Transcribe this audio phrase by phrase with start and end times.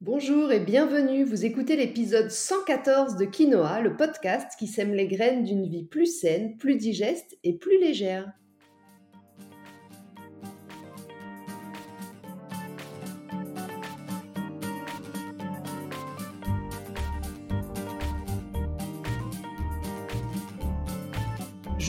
[0.00, 5.42] Bonjour et bienvenue, vous écoutez l'épisode 114 de Quinoa, le podcast qui sème les graines
[5.42, 8.32] d'une vie plus saine, plus digeste et plus légère.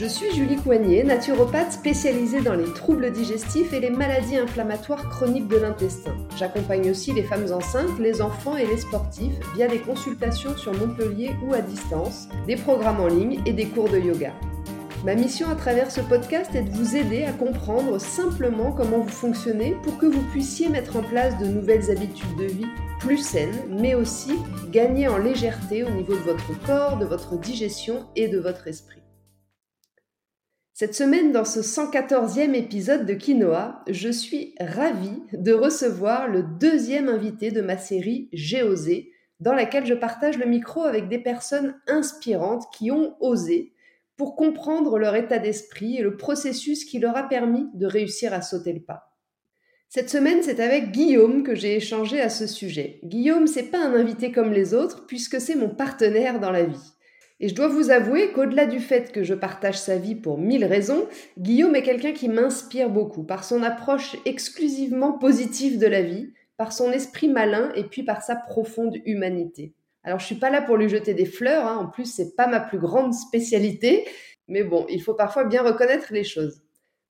[0.00, 5.48] Je suis Julie Coignet, naturopathe spécialisée dans les troubles digestifs et les maladies inflammatoires chroniques
[5.48, 6.16] de l'intestin.
[6.38, 11.32] J'accompagne aussi les femmes enceintes, les enfants et les sportifs via des consultations sur Montpellier
[11.46, 14.32] ou à distance, des programmes en ligne et des cours de yoga.
[15.04, 19.08] Ma mission à travers ce podcast est de vous aider à comprendre simplement comment vous
[19.08, 22.68] fonctionnez pour que vous puissiez mettre en place de nouvelles habitudes de vie
[23.00, 24.32] plus saines, mais aussi
[24.70, 28.99] gagner en légèreté au niveau de votre corps, de votre digestion et de votre esprit.
[30.80, 37.10] Cette semaine, dans ce 114e épisode de Quinoa, je suis ravie de recevoir le deuxième
[37.10, 41.78] invité de ma série J'ai osé, dans laquelle je partage le micro avec des personnes
[41.86, 43.74] inspirantes qui ont osé
[44.16, 48.40] pour comprendre leur état d'esprit et le processus qui leur a permis de réussir à
[48.40, 49.18] sauter le pas.
[49.90, 53.00] Cette semaine, c'est avec Guillaume que j'ai échangé à ce sujet.
[53.04, 56.94] Guillaume, c'est pas un invité comme les autres puisque c'est mon partenaire dans la vie.
[57.42, 60.66] Et je dois vous avouer qu'au-delà du fait que je partage sa vie pour mille
[60.66, 66.34] raisons, Guillaume est quelqu'un qui m'inspire beaucoup par son approche exclusivement positive de la vie,
[66.58, 69.72] par son esprit malin et puis par sa profonde humanité.
[70.04, 71.78] Alors je suis pas là pour lui jeter des fleurs, hein.
[71.78, 74.06] en plus c'est pas ma plus grande spécialité,
[74.46, 76.60] mais bon, il faut parfois bien reconnaître les choses.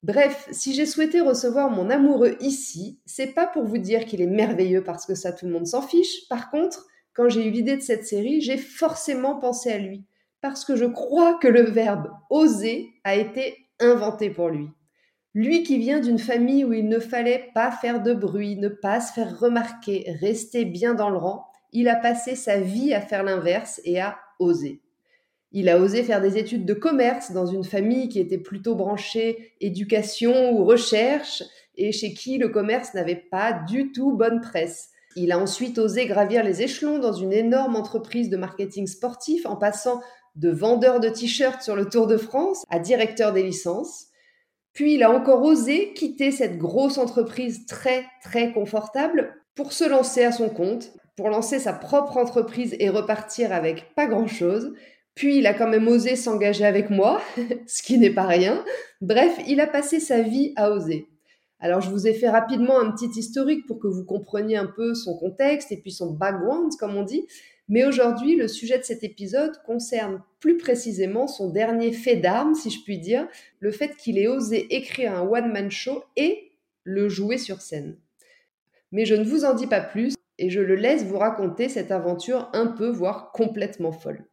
[0.04, 4.28] Bref, si j'ai souhaité recevoir mon amoureux ici, c'est pas pour vous dire qu'il est
[4.28, 6.28] merveilleux parce que ça tout le monde s'en fiche.
[6.30, 10.06] Par contre, quand j'ai eu l'idée de cette série, j'ai forcément pensé à lui
[10.42, 14.68] parce que je crois que le verbe oser a été inventé pour lui.
[15.36, 19.00] Lui qui vient d'une famille où il ne fallait pas faire de bruit, ne pas
[19.00, 23.24] se faire remarquer, rester bien dans le rang, il a passé sa vie à faire
[23.24, 24.82] l'inverse et à oser.
[25.52, 29.54] Il a osé faire des études de commerce dans une famille qui était plutôt branchée
[29.62, 31.44] éducation ou recherche
[31.76, 34.90] et chez qui le commerce n'avait pas du tout bonne presse.
[35.16, 39.56] Il a ensuite osé gravir les échelons dans une énorme entreprise de marketing sportif en
[39.56, 40.02] passant
[40.40, 44.08] de vendeur de t-shirts sur le Tour de France à directeur des licences.
[44.74, 50.24] Puis il a encore osé quitter cette grosse entreprise très très confortable pour se lancer
[50.24, 54.74] à son compte, pour lancer sa propre entreprise et repartir avec pas grand-chose.
[55.14, 57.22] Puis il a quand même osé s'engager avec moi,
[57.68, 58.64] ce qui n'est pas rien.
[59.02, 61.10] Bref, il a passé sa vie à oser.
[61.60, 64.94] Alors je vous ai fait rapidement un petit historique pour que vous compreniez un peu
[64.94, 67.28] son contexte et puis son background, comme on dit.
[67.70, 72.72] Mais aujourd'hui, le sujet de cet épisode concerne plus précisément son dernier fait d'armes, si
[72.72, 73.28] je puis dire,
[73.60, 76.52] le fait qu'il ait osé écrire un one-man show et
[76.84, 77.96] le jouer sur scène.
[78.92, 81.92] Mais je ne vous en dis pas plus et je le laisse vous raconter cette
[81.92, 84.26] aventure un peu, voire complètement folle.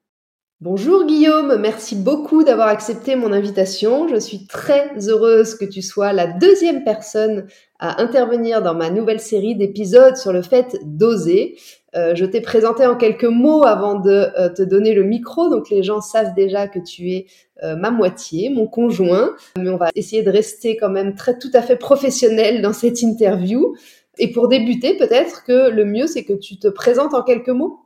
[0.63, 4.09] Bonjour Guillaume, merci beaucoup d'avoir accepté mon invitation.
[4.09, 7.47] Je suis très heureuse que tu sois la deuxième personne
[7.79, 11.59] à intervenir dans ma nouvelle série d'épisodes sur le fait d'oser.
[11.95, 15.69] Euh, je t'ai présenté en quelques mots avant de euh, te donner le micro, donc
[15.69, 17.27] les gens savent déjà que tu es
[17.63, 21.51] euh, ma moitié, mon conjoint, mais on va essayer de rester quand même très tout
[21.53, 23.77] à fait professionnel dans cette interview.
[24.17, 27.81] Et pour débuter, peut-être que le mieux c'est que tu te présentes en quelques mots.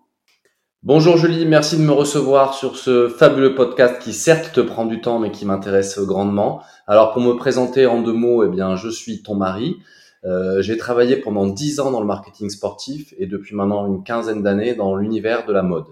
[0.82, 5.02] Bonjour Julie, merci de me recevoir sur ce fabuleux podcast qui certes te prend du
[5.02, 6.62] temps mais qui m'intéresse grandement.
[6.86, 9.76] Alors pour me présenter en deux mots, eh bien je suis ton mari.
[10.24, 14.42] Euh, j'ai travaillé pendant dix ans dans le marketing sportif et depuis maintenant une quinzaine
[14.42, 15.84] d'années dans l'univers de la mode.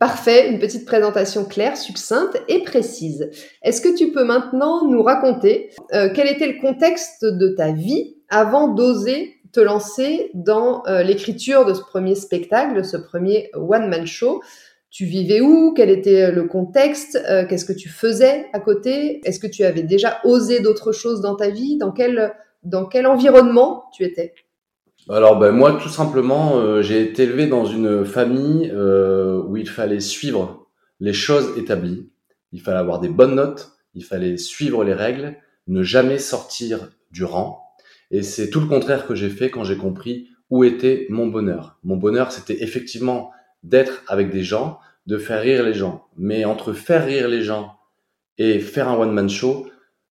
[0.00, 3.30] Parfait, une petite présentation claire, succincte et précise.
[3.62, 8.16] Est-ce que tu peux maintenant nous raconter euh, quel était le contexte de ta vie
[8.28, 14.42] avant d'oser te lancer dans euh, l'écriture de ce premier spectacle, ce premier one-man show.
[14.90, 15.72] Tu vivais où?
[15.74, 17.18] Quel était le contexte?
[17.28, 19.20] Euh, Qu'est-ce que tu faisais à côté?
[19.24, 21.78] Est-ce que tu avais déjà osé d'autres choses dans ta vie?
[21.78, 22.32] Dans quel,
[22.64, 24.34] dans quel environnement tu étais?
[25.08, 30.00] Alors ben, moi tout simplement euh, j'ai été élevé dans une famille où il fallait
[30.00, 30.66] suivre
[31.00, 32.10] les choses établies,
[32.52, 35.36] il fallait avoir des bonnes notes, il fallait suivre les règles,
[35.66, 37.69] ne jamais sortir du rang
[38.10, 41.78] et c'est tout le contraire que j'ai fait quand j'ai compris où était mon bonheur.
[41.84, 43.30] Mon bonheur, c'était effectivement
[43.62, 46.06] d'être avec des gens, de faire rire les gens.
[46.16, 47.76] Mais entre faire rire les gens
[48.38, 49.68] et faire un one-man show,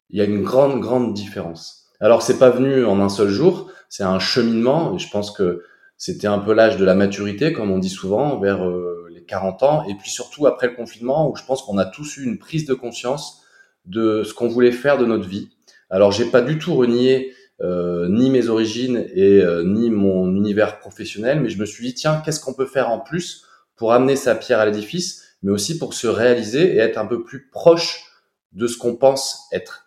[0.10, 1.88] il y a une grande, grande différence.
[2.00, 5.64] Alors, c'est pas venu en un seul jour, c'est un cheminement, je pense que
[5.98, 9.64] c'était un peu l'âge de la maturité, comme on dit souvent, vers euh, les 40
[9.64, 12.40] ans, et puis surtout après le confinement, où je pense qu'on a tous eu une
[12.40, 13.44] prise de conscience
[13.86, 15.50] de ce qu'on voulait faire de notre vie.
[15.90, 21.50] Alors, j'ai pas du tout renié ni mes origines et ni mon univers professionnel, mais
[21.50, 23.46] je me suis dit tiens, qu'est-ce qu'on peut faire en plus
[23.76, 27.24] pour amener sa pierre à l'édifice, mais aussi pour se réaliser et être un peu
[27.24, 28.06] plus proche
[28.52, 29.86] de ce qu'on pense être.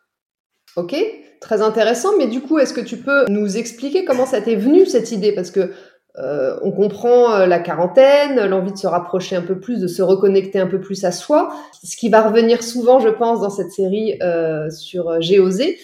[0.77, 0.95] Ok,
[1.41, 2.17] très intéressant.
[2.19, 5.33] Mais du coup, est-ce que tu peux nous expliquer comment ça t'est venu cette idée?
[5.33, 5.73] Parce que
[6.19, 10.03] euh, on comprend euh, la quarantaine, l'envie de se rapprocher un peu plus, de se
[10.03, 11.51] reconnecter un peu plus à soi,
[11.83, 15.79] ce qui va revenir souvent, je pense, dans cette série euh, sur J'ai osé.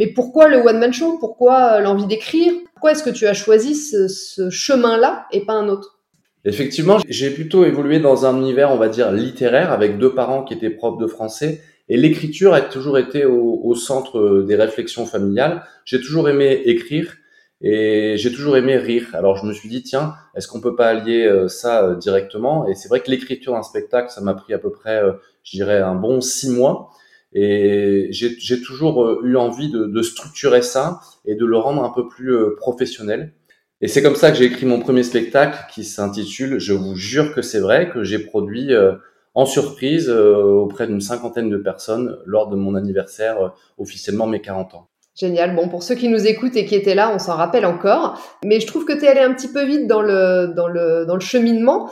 [0.00, 1.18] Mais pourquoi le one man show?
[1.18, 2.54] Pourquoi l'envie d'écrire?
[2.72, 6.00] Pourquoi est-ce que tu as choisi ce, chemin-là et pas un autre?
[6.46, 10.54] Effectivement, j'ai plutôt évolué dans un univers, on va dire, littéraire, avec deux parents qui
[10.54, 11.60] étaient profs de français
[11.90, 15.64] et l'écriture a toujours été au, centre des réflexions familiales.
[15.84, 17.16] J'ai toujours aimé écrire
[17.60, 19.08] et j'ai toujours aimé rire.
[19.12, 22.66] Alors je me suis dit, tiens, est-ce qu'on peut pas allier euh, ça euh, directement?
[22.68, 25.12] Et c'est vrai que l'écriture d'un spectacle, ça m'a pris à peu près, euh,
[25.42, 26.90] je dirais, un bon six mois.
[27.32, 32.08] Et j'ai toujours eu envie de, de, structurer ça et de le rendre un peu
[32.08, 33.34] plus professionnel.
[33.80, 37.34] Et c'est comme ça que j'ai écrit mon premier spectacle qui s'intitule Je vous jure
[37.34, 38.74] que c'est vrai, que j'ai produit
[39.34, 43.48] en surprise euh, auprès d'une cinquantaine de personnes lors de mon anniversaire, euh,
[43.78, 44.88] officiellement mes 40 ans.
[45.14, 45.54] Génial.
[45.54, 48.20] Bon, pour ceux qui nous écoutent et qui étaient là, on s'en rappelle encore.
[48.44, 51.04] Mais je trouve que tu es allé un petit peu vite dans le, dans le,
[51.06, 51.90] dans le cheminement.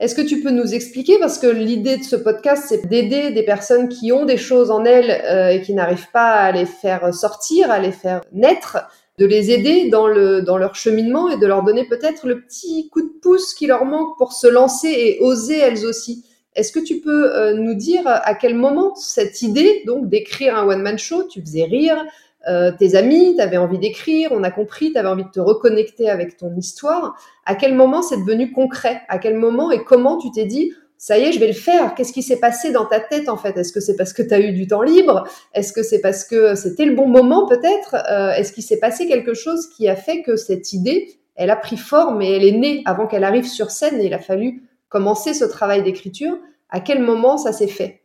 [0.00, 3.44] Est-ce que tu peux nous expliquer Parce que l'idée de ce podcast, c'est d'aider des
[3.44, 7.14] personnes qui ont des choses en elles euh, et qui n'arrivent pas à les faire
[7.14, 8.78] sortir, à les faire naître,
[9.18, 12.88] de les aider dans, le, dans leur cheminement et de leur donner peut-être le petit
[12.88, 16.24] coup de pouce qui leur manque pour se lancer et oser elles aussi.
[16.56, 20.66] Est-ce que tu peux euh, nous dire à quel moment cette idée donc d'écrire un
[20.66, 22.04] one-man show, tu faisais rire
[22.48, 25.40] euh, tes amis, tu avais envie d'écrire, on a compris, tu avais envie de te
[25.40, 27.16] reconnecter avec ton histoire.
[27.46, 29.02] À quel moment c'est devenu concret?
[29.08, 31.94] À quel moment et comment tu t'es dit ça y est, je vais le faire?
[31.94, 33.56] Qu'est-ce qui s'est passé dans ta tête en fait?
[33.58, 35.24] Est-ce que c'est parce que tu as eu du temps libre?
[35.52, 37.96] Est-ce que c'est parce que c'était le bon moment peut-être?
[38.10, 41.56] Euh, Est-ce qu'il s'est passé quelque chose qui a fait que cette idée, elle a
[41.56, 44.62] pris forme et elle est née avant qu'elle arrive sur scène et il a fallu
[44.88, 46.38] commencer ce travail d'écriture,
[46.70, 48.02] à quel moment ça s'est fait?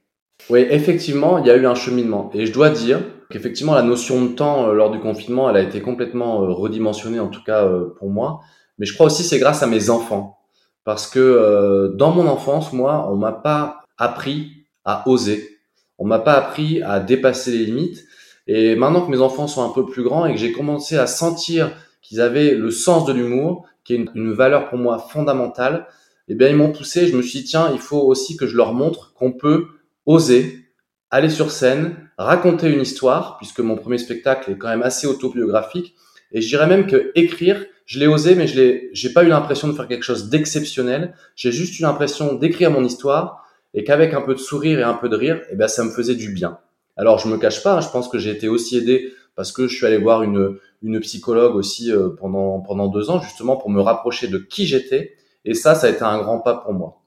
[0.49, 2.31] Oui, effectivement, il y a eu un cheminement.
[2.33, 5.61] Et je dois dire qu'effectivement, la notion de temps euh, lors du confinement, elle a
[5.61, 8.41] été complètement euh, redimensionnée, en tout cas euh, pour moi.
[8.77, 10.37] Mais je crois aussi c'est grâce à mes enfants.
[10.85, 15.59] Parce que dans mon enfance, moi, on m'a pas appris à oser.
[15.99, 18.05] On m'a pas appris à dépasser les limites.
[18.47, 21.05] Et maintenant que mes enfants sont un peu plus grands et que j'ai commencé à
[21.05, 21.71] sentir
[22.01, 25.85] qu'ils avaient le sens de l'humour, qui est une, une, valeur pour moi fondamentale,
[26.27, 27.07] eh bien, ils m'ont poussé.
[27.07, 29.67] Je me suis dit, tiens, il faut aussi que je leur montre qu'on peut
[30.07, 30.69] oser
[31.11, 35.95] aller sur scène, raconter une histoire, puisque mon premier spectacle est quand même assez autobiographique.
[36.31, 39.29] Et je dirais même que écrire, je l'ai osé, mais je l'ai, j'ai pas eu
[39.29, 41.15] l'impression de faire quelque chose d'exceptionnel.
[41.35, 44.93] J'ai juste eu l'impression d'écrire mon histoire et qu'avec un peu de sourire et un
[44.93, 46.59] peu de rire, eh bien, ça me faisait du bien.
[46.97, 49.67] Alors, je me cache pas, hein, je pense que j'ai été aussi aidé parce que
[49.67, 53.69] je suis allé voir une, une psychologue aussi euh, pendant, pendant deux ans, justement pour
[53.69, 55.13] me rapprocher de qui j'étais
[55.45, 57.01] et ça, ça a été un grand pas pour moi.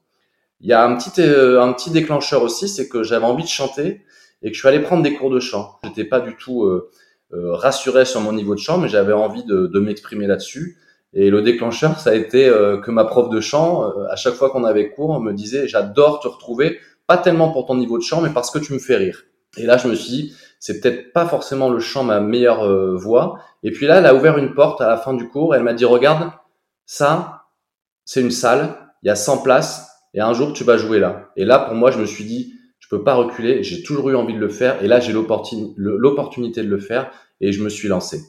[0.59, 3.49] Il y a un petit, euh, un petit déclencheur aussi, c'est que j'avais envie de
[3.49, 4.01] chanter
[4.43, 5.79] et que je suis allé prendre des cours de chant.
[5.83, 6.91] J'étais pas du tout euh,
[7.33, 10.77] euh, rassuré sur mon niveau de chant, mais j'avais envie de, de m'exprimer là-dessus.
[11.13, 12.47] Et le déclencheur, ça a été
[12.81, 16.27] que ma prof de chant, à chaque fois qu'on avait cours, me disait j'adore te
[16.27, 19.21] retrouver, pas tellement pour ton niveau de chant, mais parce que tu me fais rire.
[19.57, 23.37] Et là, je me suis dit, c'est peut-être pas forcément le chant ma meilleure voix.
[23.61, 25.53] Et puis là, elle a ouvert une porte à la fin du cours.
[25.53, 26.31] Elle m'a dit, regarde,
[26.87, 27.43] ça,
[28.05, 31.29] c'est une salle, il y a 100 places, et un jour tu vas jouer là.
[31.35, 32.53] Et là, pour moi, je me suis dit,
[32.93, 36.69] peux pas reculer, j'ai toujours eu envie de le faire, et là, j'ai l'opportunité de
[36.69, 38.21] le faire, et je me suis lancé.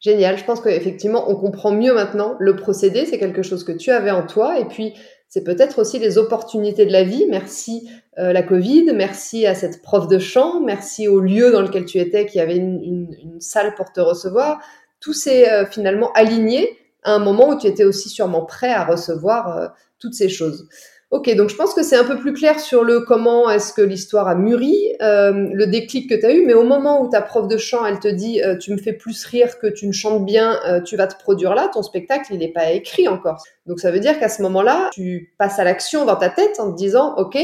[0.00, 3.90] Génial, je pense qu'effectivement, on comprend mieux maintenant le procédé, c'est quelque chose que tu
[3.90, 4.94] avais en toi, et puis
[5.28, 7.26] c'est peut-être aussi les opportunités de la vie.
[7.30, 11.86] Merci euh, la Covid, merci à cette prof de chant, merci au lieu dans lequel
[11.86, 14.60] tu étais qui avait une, salle pour te recevoir.
[15.00, 18.84] Tout s'est euh, finalement aligné à un moment où tu étais aussi sûrement prêt à
[18.84, 20.68] recevoir euh, toutes ces choses.
[21.10, 23.82] Ok, donc je pense que c'est un peu plus clair sur le comment est-ce que
[23.82, 27.22] l'histoire a mûri, euh, le déclic que tu as eu, mais au moment où ta
[27.22, 29.92] prof de chant, elle te dit euh, tu me fais plus rire que tu ne
[29.92, 33.44] chantes bien, tu vas te produire là, ton spectacle, il n'est pas écrit encore.
[33.66, 36.72] Donc ça veut dire qu'à ce moment-là, tu passes à l'action dans ta tête en
[36.72, 37.38] te disant ok,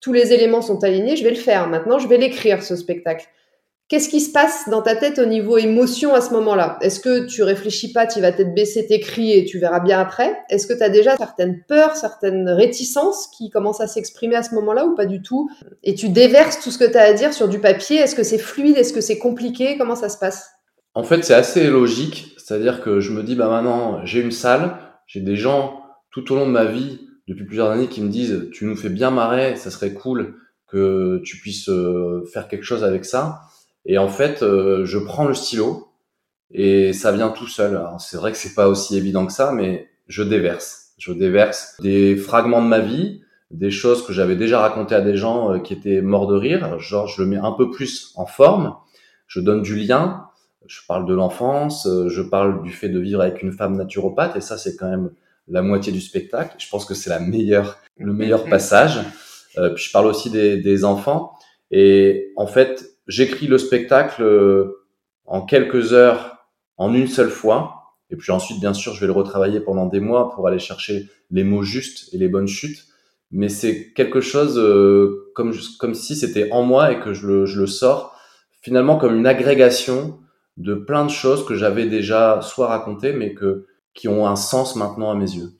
[0.00, 3.26] tous les éléments sont alignés, je vais le faire, maintenant je vais l'écrire ce spectacle.
[3.88, 6.78] Qu'est-ce qui se passe dans ta tête au niveau émotion à ce moment-là?
[6.82, 9.98] Est-ce que tu réfléchis pas, tu vas peut-être baisser tes cris et tu verras bien
[9.98, 10.36] après?
[10.50, 14.54] Est-ce que tu as déjà certaines peurs, certaines réticences qui commencent à s'exprimer à ce
[14.56, 15.48] moment-là ou pas du tout?
[15.84, 17.96] Et tu déverses tout ce que tu as à dire sur du papier?
[17.96, 18.76] Est-ce que c'est fluide?
[18.76, 19.78] Est-ce que c'est compliqué?
[19.78, 20.50] Comment ça se passe?
[20.92, 22.34] En fait, c'est assez logique.
[22.36, 24.76] C'est-à-dire que je me dis, bah maintenant, j'ai une salle,
[25.06, 28.48] j'ai des gens tout au long de ma vie, depuis plusieurs années, qui me disent,
[28.52, 30.34] tu nous fais bien marrer, ça serait cool
[30.66, 33.40] que tu puisses euh, faire quelque chose avec ça.
[33.88, 35.88] Et en fait, euh, je prends le stylo
[36.52, 37.82] et ça vient tout seul.
[37.98, 40.92] C'est vrai que c'est pas aussi évident que ça, mais je déverse.
[40.98, 45.16] Je déverse des fragments de ma vie, des choses que j'avais déjà racontées à des
[45.16, 46.78] gens euh, qui étaient morts de rire.
[46.78, 48.76] Genre, je le mets un peu plus en forme.
[49.26, 50.26] Je donne du lien.
[50.66, 51.86] Je parle de l'enfance.
[51.86, 54.36] Euh, je parle du fait de vivre avec une femme naturopathe.
[54.36, 55.10] Et ça, c'est quand même
[55.48, 56.56] la moitié du spectacle.
[56.58, 59.00] Je pense que c'est la meilleure, le meilleur passage.
[59.56, 61.32] Euh, puis je parle aussi des, des enfants.
[61.70, 64.22] Et en fait, j'écris le spectacle
[65.24, 66.38] en quelques heures
[66.76, 67.96] en une seule fois.
[68.10, 71.08] Et puis ensuite, bien sûr, je vais le retravailler pendant des mois pour aller chercher
[71.30, 72.86] les mots justes et les bonnes chutes.
[73.30, 77.46] Mais c'est quelque chose euh, comme, comme si c'était en moi et que je le,
[77.46, 78.14] je le sors
[78.62, 80.18] finalement comme une agrégation
[80.56, 84.76] de plein de choses que j'avais déjà soit racontées, mais que, qui ont un sens
[84.76, 85.57] maintenant à mes yeux.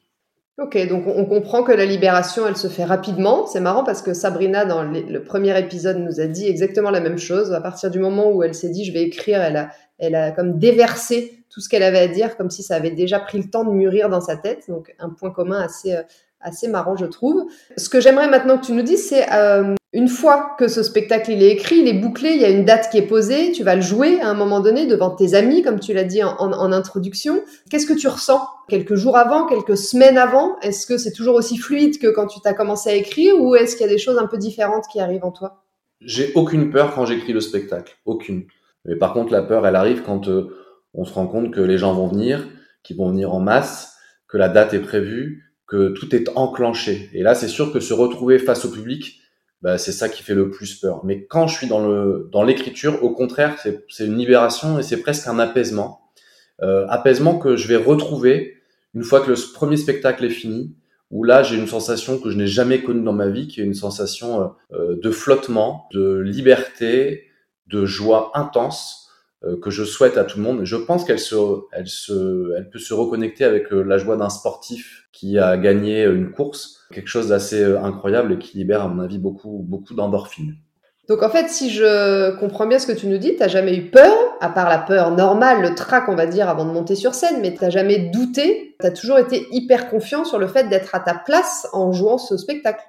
[0.59, 3.47] Ok, donc on comprend que la libération, elle se fait rapidement.
[3.47, 7.17] C'est marrant parce que Sabrina, dans le premier épisode, nous a dit exactement la même
[7.17, 7.53] chose.
[7.53, 10.33] À partir du moment où elle s'est dit, je vais écrire, elle a, elle a
[10.33, 13.49] comme déversé tout ce qu'elle avait à dire, comme si ça avait déjà pris le
[13.49, 14.65] temps de mûrir dans sa tête.
[14.69, 16.03] Donc un point commun assez, euh,
[16.41, 17.45] assez marrant, je trouve.
[17.77, 21.33] Ce que j'aimerais maintenant que tu nous dises, c'est euh, une fois que ce spectacle
[21.33, 23.64] il est écrit, il est bouclé, il y a une date qui est posée, tu
[23.64, 26.73] vas le jouer à un moment donné devant tes amis, comme tu l'as dit en,
[26.73, 27.42] introduction.
[27.71, 30.59] Qu'est-ce que tu ressens quelques jours avant, quelques semaines avant?
[30.61, 33.76] Est-ce que c'est toujours aussi fluide que quand tu t'as commencé à écrire, ou est-ce
[33.76, 35.64] qu'il y a des choses un peu différentes qui arrivent en toi?
[36.02, 38.45] J'ai aucune peur quand j'écris le spectacle, aucune.
[38.85, 40.54] Mais par contre, la peur, elle arrive quand euh,
[40.92, 42.47] on se rend compte que les gens vont venir,
[42.83, 43.97] qu'ils vont venir en masse,
[44.28, 47.09] que la date est prévue, que tout est enclenché.
[47.14, 49.21] Et là, c'est sûr que se retrouver face au public,
[49.62, 51.05] bah, c'est ça qui fait le plus peur.
[51.05, 53.57] Mais quand je suis dans le dans l'écriture, au contraire,
[53.88, 56.00] c'est une libération et c'est presque un apaisement.
[56.62, 58.57] Euh, apaisement que je vais retrouver
[58.95, 60.75] une fois que le premier spectacle est fini,
[61.11, 63.65] où là j'ai une sensation que je n'ai jamais connue dans ma vie, qui est
[63.65, 67.29] une sensation euh, de flottement, de liberté,
[67.67, 69.08] de joie intense euh,
[69.62, 70.64] que je souhaite à tout le monde.
[70.64, 71.37] Je pense qu'elle se,
[71.73, 76.04] elle se, elle peut se reconnecter avec euh, la joie d'un sportif qui a gagné
[76.04, 79.95] une course, quelque chose d'assez euh, incroyable et qui libère à mon avis beaucoup, beaucoup
[79.95, 80.57] d'endorphines.
[81.09, 83.90] Donc en fait, si je comprends bien ce que tu nous dis, t'as jamais eu
[83.90, 87.14] peur, à part la peur normale, le trac on va dire avant de monter sur
[87.14, 91.00] scène, mais t'as jamais douté, t'as toujours été hyper confiant sur le fait d'être à
[91.00, 92.85] ta place en jouant ce spectacle.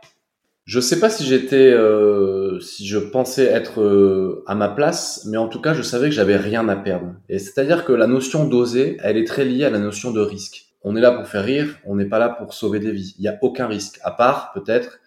[0.70, 5.38] Je sais pas si j'étais, euh, si je pensais être euh, à ma place, mais
[5.38, 7.16] en tout cas, je savais que j'avais rien à perdre.
[7.28, 10.68] Et c'est-à-dire que la notion d'oser, elle est très liée à la notion de risque.
[10.84, 13.16] On est là pour faire rire, on n'est pas là pour sauver des vies.
[13.18, 15.00] Il n'y a aucun risque, à part peut-être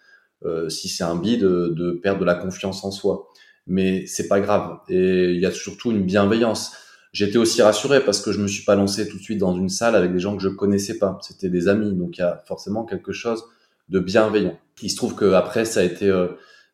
[0.43, 3.29] euh, si c'est un bide de, de, perdre de la confiance en soi.
[3.65, 4.79] Mais c'est pas grave.
[4.89, 6.73] Et il y a surtout une bienveillance.
[7.13, 9.69] J'étais aussi rassuré parce que je me suis pas lancé tout de suite dans une
[9.69, 11.17] salle avec des gens que je connaissais pas.
[11.21, 13.45] C'était des amis, donc il y a forcément quelque chose
[13.87, 14.59] de bienveillant.
[14.81, 16.27] Il se trouve que après ça a été euh,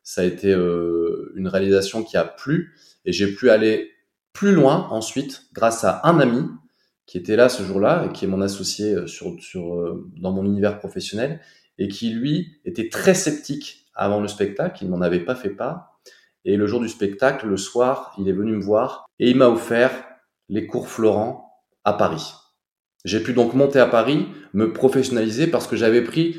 [0.03, 2.75] ça a été euh, une réalisation qui a plu.
[3.05, 3.91] Et j'ai pu aller
[4.33, 6.45] plus loin ensuite grâce à un ami
[7.05, 10.45] qui était là ce jour-là et qui est mon associé euh, sur, sur dans mon
[10.45, 11.41] univers professionnel
[11.77, 15.99] et qui lui était très sceptique avant le spectacle, il m'en avait pas fait part.
[16.45, 19.49] Et le jour du spectacle, le soir, il est venu me voir et il m'a
[19.49, 19.91] offert
[20.47, 22.33] les cours Florent à Paris.
[23.05, 26.37] J'ai pu donc monter à Paris, me professionnaliser parce que j'avais pris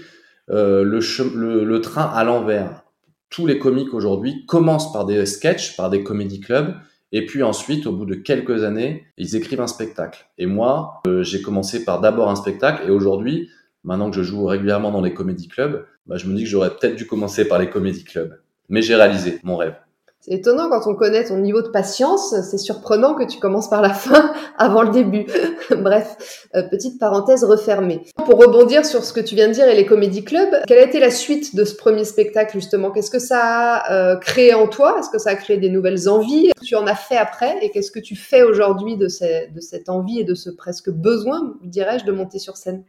[0.50, 2.84] euh, le, le, train à l'envers.
[3.28, 6.74] Tous les comiques aujourd'hui commencent par des sketchs, par des comédie clubs,
[7.12, 10.26] et puis ensuite, au bout de quelques années, ils écrivent un spectacle.
[10.38, 13.48] Et moi, euh, j'ai commencé par d'abord un spectacle, et aujourd'hui,
[13.84, 16.70] maintenant que je joue régulièrement dans les comédie clubs, bah, je me dis que j'aurais
[16.70, 18.40] peut-être dû commencer par les comédie clubs.
[18.68, 19.74] Mais j'ai réalisé mon rêve.
[20.22, 23.80] C'est étonnant quand on connaît ton niveau de patience, c'est surprenant que tu commences par
[23.80, 25.24] la fin avant le début.
[25.70, 28.02] Bref, euh, petite parenthèse refermée.
[28.16, 30.84] Pour rebondir sur ce que tu viens de dire et les comédie clubs, quelle a
[30.84, 32.90] été la suite de ce premier spectacle justement?
[32.90, 33.40] Qu'est-ce que ça
[33.76, 34.96] a euh, créé en toi?
[34.98, 36.52] Est-ce que ça a créé des nouvelles envies?
[36.62, 37.56] Tu en as fait après?
[37.62, 41.54] Et qu'est-ce que tu fais aujourd'hui de, de cette envie et de ce presque besoin,
[41.62, 42.84] dirais-je, de monter sur scène?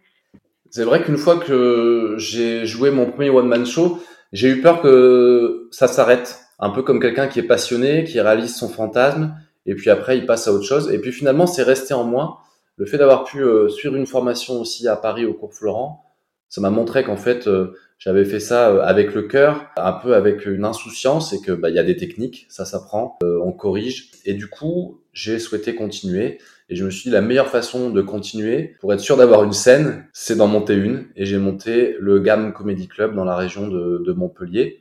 [0.69, 4.00] C'est vrai qu'une fois que j'ai joué mon premier one-man show,
[4.33, 8.56] j'ai eu peur que ça s'arrête un peu comme quelqu'un qui est passionné, qui réalise
[8.56, 10.91] son fantasme, et puis après il passe à autre chose.
[10.91, 12.41] Et puis finalement, c'est resté en moi.
[12.77, 16.06] Le fait d'avoir pu euh, suivre une formation aussi à Paris au cours Florent,
[16.50, 20.15] ça m'a montré qu'en fait euh, j'avais fait ça euh, avec le cœur, un peu
[20.15, 24.12] avec une insouciance, et que bah y a des techniques, ça s'apprend, on corrige.
[24.25, 26.38] Et du coup, j'ai souhaité continuer.
[26.70, 29.51] Et je me suis dit, la meilleure façon de continuer, pour être sûr d'avoir une
[29.51, 31.08] scène, c'est d'en monter une.
[31.18, 34.80] Et j'ai monté le GAM Comedy Club dans la région de, de Montpellier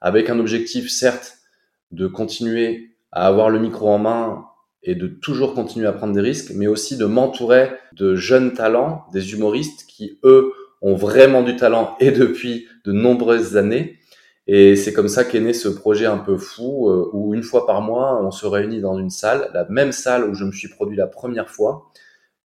[0.00, 1.38] avec un objectif certes
[1.90, 4.44] de continuer à avoir le micro en main
[4.82, 9.04] et de toujours continuer à prendre des risques, mais aussi de m'entourer de jeunes talents,
[9.12, 10.52] des humoristes qui, eux,
[10.82, 13.98] ont vraiment du talent et depuis de nombreuses années.
[14.46, 17.66] Et c'est comme ça qu'est né ce projet un peu fou euh, où une fois
[17.66, 20.68] par mois, on se réunit dans une salle, la même salle où je me suis
[20.68, 21.90] produit la première fois,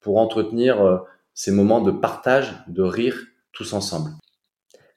[0.02, 0.98] pour entretenir euh,
[1.34, 3.18] ces moments de partage, de rire
[3.54, 4.12] tous ensemble.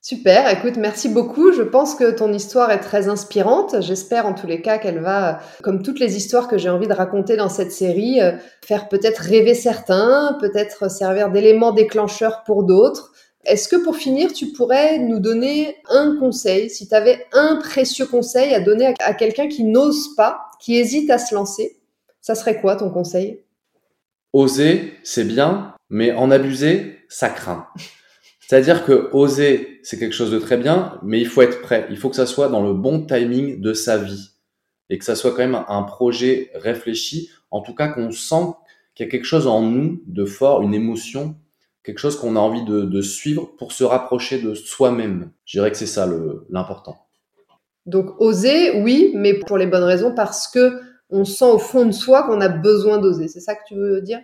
[0.08, 1.52] Super, écoute, merci beaucoup.
[1.52, 3.82] Je pense que ton histoire est très inspirante.
[3.82, 6.92] J'espère en tous les cas qu'elle va, comme toutes les histoires que j'ai envie de
[6.92, 8.30] raconter dans cette série, euh,
[8.64, 13.10] faire peut-être rêver certains, peut-être servir d'élément déclencheur pour d'autres.
[13.46, 18.06] Est-ce que pour finir, tu pourrais nous donner un conseil, si tu avais un précieux
[18.06, 21.80] conseil à donner à quelqu'un qui n'ose pas, qui hésite à se lancer,
[22.20, 23.42] ça serait quoi ton conseil?
[24.32, 27.66] Oser, c'est bien, mais en abuser, ça craint.
[28.46, 31.86] C'est-à-dire que oser, c'est quelque chose de très bien, mais il faut être prêt.
[31.90, 34.30] Il faut que ça soit dans le bon timing de sa vie
[34.88, 37.30] et que ça soit quand même un projet réfléchi.
[37.50, 38.54] En tout cas, qu'on sent
[38.94, 41.36] qu'il y a quelque chose en nous de fort, une émotion
[41.86, 45.30] quelque chose qu'on a envie de, suivre pour se rapprocher de soi-même.
[45.44, 46.08] Je dirais que c'est ça
[46.50, 47.06] l'important.
[47.86, 51.92] Donc oser, oui, mais pour les bonnes raisons, parce que on sent au fond de
[51.92, 53.28] soi qu'on a besoin d'oser.
[53.28, 54.18] C'est ça que tu veux dire?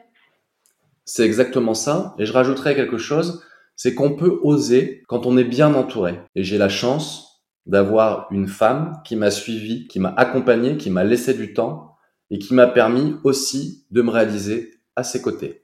[1.05, 2.17] C'est exactement ça.
[2.19, 3.45] Et je rajouterais quelque chose,
[3.77, 6.21] c'est qu'on peut oser quand on est bien entouré.
[6.35, 7.33] Et j'ai la chance
[7.67, 11.97] d'avoir une femme qui m'a suivi, qui m'a accompagné, qui m'a laissé du temps
[12.31, 15.63] et qui m'a permis aussi de me réaliser à ses côtés.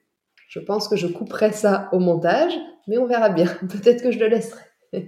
[0.48, 2.52] Je pense que je couperai ça au montage,
[2.86, 3.46] mais on verra bien.
[3.68, 4.62] Peut-être que je le laisserai.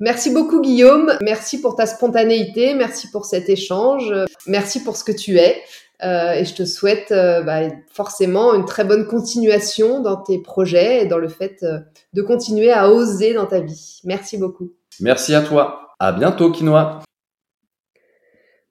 [0.00, 4.12] merci beaucoup Guillaume, merci pour ta spontanéité, merci pour cet échange,
[4.46, 5.62] merci pour ce que tu es.
[6.04, 7.60] Euh, et je te souhaite euh, bah,
[7.90, 11.78] forcément une très bonne continuation dans tes projets et dans le fait euh,
[12.12, 14.00] de continuer à oser dans ta vie.
[14.04, 14.72] Merci beaucoup.
[15.00, 15.94] Merci à toi.
[15.98, 17.00] À bientôt, Quinoa.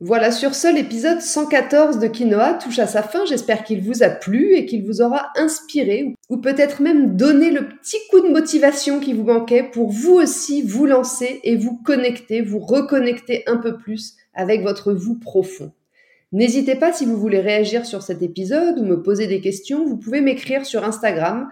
[0.01, 3.25] Voilà, sur ce, l'épisode 114 de Quinoa touche à sa fin.
[3.25, 7.70] J'espère qu'il vous a plu et qu'il vous aura inspiré ou peut-être même donné le
[7.70, 12.41] petit coup de motivation qui vous manquait pour vous aussi vous lancer et vous connecter,
[12.41, 15.72] vous reconnecter un peu plus avec votre vous profond.
[16.36, 19.96] N'hésitez pas si vous voulez réagir sur cet épisode ou me poser des questions, vous
[19.96, 21.48] pouvez m'écrire sur Instagram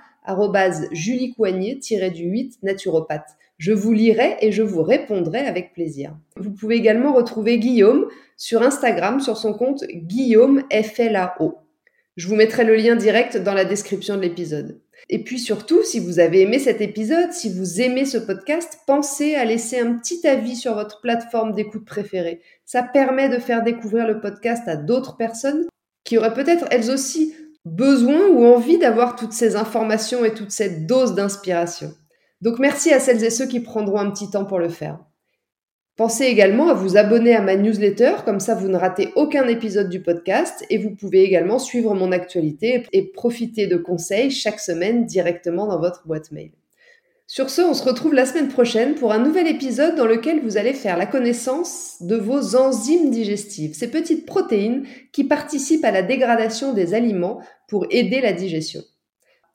[0.92, 3.30] juliecoignet du 8 naturopathe.
[3.58, 6.18] Je vous lirai et je vous répondrai avec plaisir.
[6.36, 11.63] Vous pouvez également retrouver Guillaume sur Instagram sur son compte Guillaume FLAO.
[12.16, 14.80] Je vous mettrai le lien direct dans la description de l'épisode.
[15.10, 19.36] Et puis surtout, si vous avez aimé cet épisode, si vous aimez ce podcast, pensez
[19.36, 22.42] à laisser un petit avis sur votre plateforme d'écoute préférée.
[22.66, 25.66] Ça permet de faire découvrir le podcast à d'autres personnes
[26.04, 27.34] qui auraient peut-être elles aussi
[27.66, 31.94] besoin ou envie d'avoir toutes ces informations et toute cette dose d'inspiration.
[32.42, 35.00] Donc merci à celles et ceux qui prendront un petit temps pour le faire.
[35.96, 39.90] Pensez également à vous abonner à ma newsletter, comme ça vous ne ratez aucun épisode
[39.90, 45.06] du podcast et vous pouvez également suivre mon actualité et profiter de conseils chaque semaine
[45.06, 46.50] directement dans votre boîte mail.
[47.28, 50.58] Sur ce, on se retrouve la semaine prochaine pour un nouvel épisode dans lequel vous
[50.58, 56.02] allez faire la connaissance de vos enzymes digestives, ces petites protéines qui participent à la
[56.02, 58.82] dégradation des aliments pour aider la digestion.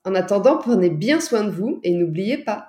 [0.05, 2.69] En attendant, prenez bien soin de vous et n'oubliez pas,